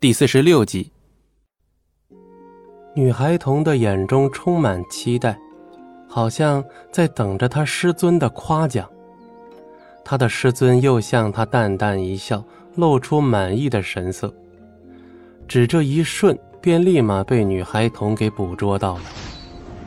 [0.00, 0.90] 第四十六集。
[2.94, 5.38] 女孩童的眼中充满期待，
[6.08, 8.88] 好像在等着他师尊的夸奖。
[10.02, 12.42] 他的师尊又向他淡淡一笑，
[12.76, 14.34] 露出满意的神色。
[15.46, 19.02] 只这一瞬，便立马被女孩童给捕捉到了。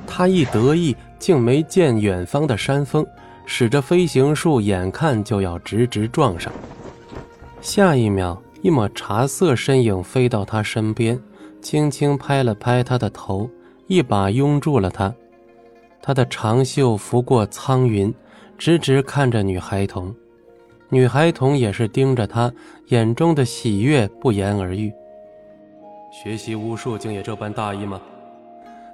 [0.05, 3.03] 他一得意，竟没见远方的山峰，
[3.47, 6.53] 使着飞行术，眼看就要直直撞上。
[7.61, 11.21] 下一秒，一抹茶色身影飞到他身边。
[11.61, 13.49] 轻轻拍了拍他的头，
[13.87, 15.13] 一把拥住了他。
[16.01, 18.13] 他的长袖拂过苍云，
[18.57, 20.13] 直直看着女孩童。
[20.89, 22.51] 女孩童也是盯着他，
[22.87, 24.91] 眼中的喜悦不言而喻。
[26.11, 28.01] 学习巫术竟也这般大意吗？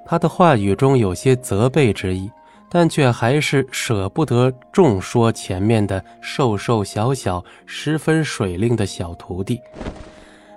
[0.05, 2.29] 他的话语中有些责备之意，
[2.69, 9.59] 但却还是舍不得重说前面的瘦瘦小小、十分水灵的小徒弟。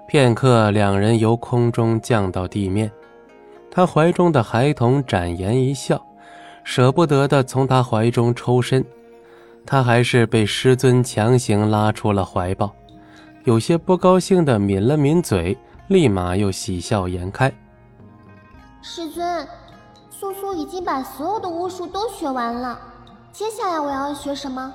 [0.06, 2.90] 片刻，两人由空中降到地面。
[3.70, 6.04] 他怀中的孩童展颜一笑，
[6.62, 8.84] 舍不得的从他怀中抽身。
[9.64, 12.70] 他还是被师尊强行拉出了怀抱，
[13.44, 15.56] 有些不高兴的抿了抿嘴，
[15.88, 17.50] 立马又喜笑颜开。
[18.82, 19.46] 师尊，
[20.22, 22.78] 素素已经把所有的巫术都学完了，
[23.32, 24.72] 接下来我要学什么？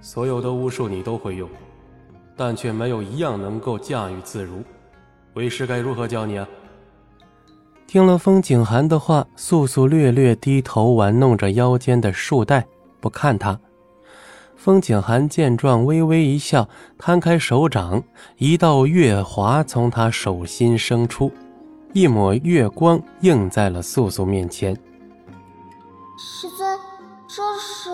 [0.00, 1.46] 所有的巫术你都会用。
[2.34, 4.62] 但却没有一样能够驾驭自如，
[5.34, 6.48] 为师该如何教你啊？
[7.86, 12.66] 听了风景寒的话，素素略略低头玩弄着腰间的束带，
[13.00, 13.60] 不看他。
[14.56, 18.02] 风景寒见状，微微一笑，摊开手掌，
[18.38, 21.30] 一道月华从他手心生出，
[21.96, 24.74] 一抹月光映在了素素面前。
[26.18, 26.78] 师尊，
[27.26, 27.88] 这是……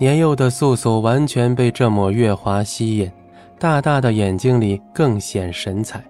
[0.00, 3.12] 年幼的素素完全被这抹月华吸引。
[3.58, 6.02] 大大的眼睛里更显神采。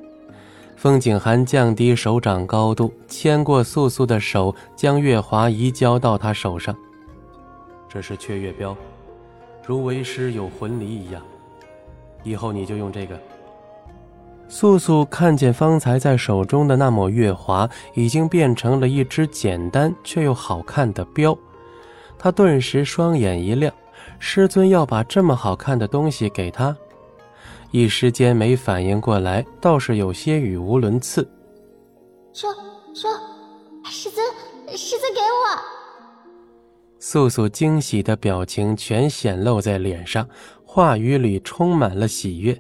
[0.77, 6.73] 风景寒降低手掌高度，牵过素素的手，将月华移交到她手上。
[7.89, 8.77] 这是雀月标，
[9.67, 11.21] 如为师有魂离一样。
[12.23, 13.21] 以后你就用这个。
[14.49, 21.37] 素素看见方才在手中的那抹月华，已经变成了一只简单却又好看的镖，
[22.19, 23.73] 她顿时双眼一亮。
[24.19, 26.75] 师尊要把这么好看的东西给她？
[27.71, 31.29] 一时间没反应过来，倒是有些语无伦次。
[32.33, 32.51] 说
[32.95, 33.11] 说，
[33.85, 34.27] 师尊，
[34.77, 35.61] 师尊给我！
[36.99, 40.27] 素素惊喜的表情全显露在脸上，
[40.65, 42.59] 话语里充满了喜悦。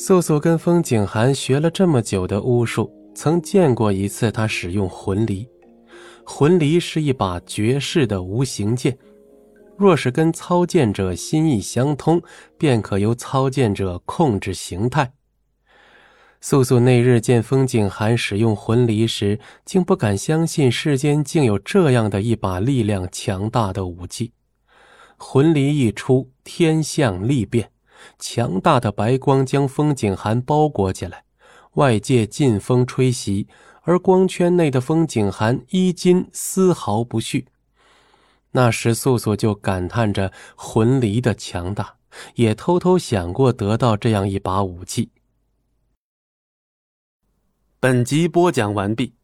[0.00, 5.44] 素素跟风景寒学了这么久的巫术，曾见过一次他使用魂离。
[6.24, 8.96] 魂离是一把绝世的无形剑。
[9.76, 12.22] 若是跟操剑者心意相通，
[12.56, 15.12] 便可由操剑者控制形态。
[16.40, 24.30] 素素那日见风景寒使用魂离时，竟不敢相信世间竟有这样的一把力量强大的武器。
[25.16, 27.72] 魂离一出，天象立变，
[28.18, 31.24] 强大的白光将风景寒包裹起来，
[31.74, 33.46] 外界劲风吹袭，
[33.82, 37.46] 而光圈内的风景寒衣襟丝毫不续。
[38.52, 41.96] 那时，素素就感叹着魂离的强大，
[42.34, 45.10] 也偷偷想过得到这样一把武器。
[47.78, 49.14] 本集播讲完毕，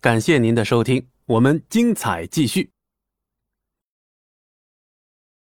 [0.00, 2.70] 感谢您的收听，我们精彩继续。